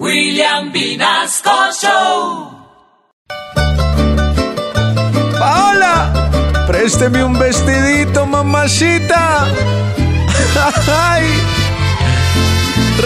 William 0.00 0.72
Vinasco 0.72 1.70
Show. 1.80 2.50
Paola, 5.38 6.12
présteme 6.66 7.22
un 7.22 7.38
vestidito, 7.38 8.26
mamacita. 8.26 9.46
Ay. 10.88 11.24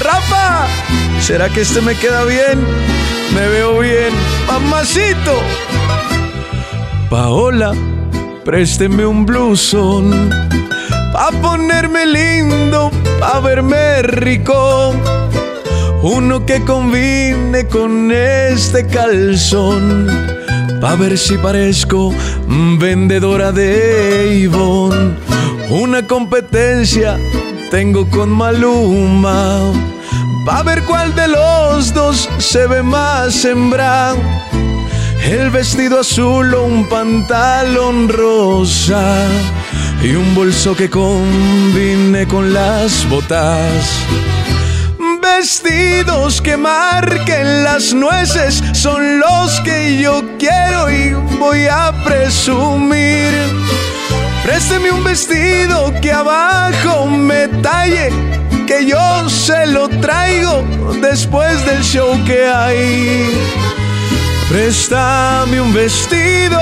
Rafa, 0.03 0.67
¿será 1.21 1.51
que 1.51 1.61
este 1.61 1.83
me 1.83 1.95
queda 1.95 2.25
bien? 2.25 2.59
Me 3.35 3.47
veo 3.49 3.81
bien, 3.81 4.15
mamacito. 4.47 5.43
Paola, 7.11 7.75
présteme 8.47 9.05
un 9.05 9.27
blusón. 9.27 10.31
Pa' 11.13 11.33
ponerme 11.43 12.07
lindo, 12.07 12.91
pa' 13.21 13.41
verme 13.41 14.01
rico. 14.03 14.95
Uno 16.11 16.47
que 16.47 16.65
combine 16.65 17.67
con 17.67 18.11
este 18.11 18.87
calzón. 18.87 20.07
Pa' 20.81 20.97
ver 20.97 21.19
si 21.19 21.37
parezco 21.37 22.15
vendedora 22.79 23.53
de 23.53 24.47
Avon. 24.47 25.19
Una 25.69 26.07
competencia 26.07 27.19
tengo 27.71 28.09
con 28.09 28.31
Maluma. 28.31 29.71
Pa' 30.47 30.63
ver 30.63 30.83
cuál 30.85 31.15
de 31.15 31.29
los 31.29 31.93
dos 31.93 32.27
se 32.39 32.67
ve 32.67 32.83
más 32.83 33.45
hembra. 33.45 34.15
El 35.23 35.51
vestido 35.51 36.01
azul 36.01 36.55
o 36.55 36.65
un 36.65 36.89
pantalón 36.89 38.09
rosa. 38.09 39.27
Y 40.03 40.15
un 40.15 40.35
bolso 40.35 40.75
que 40.75 40.89
combine 40.89 42.27
con 42.27 42.55
las 42.55 43.07
botas. 43.11 44.07
Vestidos 45.39 46.43
que 46.43 46.57
marquen 46.57 47.63
las 47.63 47.95
nueces 47.95 48.61
son 48.73 49.21
los 49.21 49.61
que 49.61 49.97
yo 50.03 50.25
quiero 50.37 50.91
y 50.91 51.15
voy 51.39 51.65
a 51.71 51.93
presumir. 52.05 53.33
Présteme 54.43 54.91
un 54.91 55.05
vestido 55.05 55.95
que 56.03 56.11
abajo 56.11 57.07
me 57.07 57.47
talle, 57.63 58.11
que 58.67 58.85
yo 58.85 59.29
se 59.29 59.69
lo 59.69 59.89
traigo 60.01 60.65
después 61.01 61.65
del 61.65 61.85
show 61.85 62.19
que 62.27 62.45
hay. 62.45 63.31
Préstame 64.49 65.61
un 65.61 65.73
vestido 65.73 66.61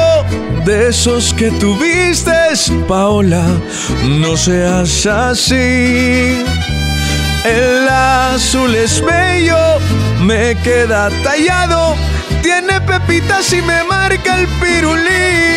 de 0.67 0.89
esos 0.91 1.33
que 1.33 1.51
tuviste, 1.53 2.31
Paola, 2.87 3.43
no 4.05 4.37
seas 4.37 5.07
así. 5.07 6.45
El 7.47 7.87
azul 8.37 8.75
es 8.75 9.01
bello, 9.01 9.79
me 10.21 10.55
queda 10.63 11.09
tallado, 11.23 11.97
tiene 12.43 12.83
pepitas 12.83 13.51
y 13.55 13.63
me 13.63 13.83
marca 13.85 14.39
el 14.39 14.47
pirulí. 14.61 15.56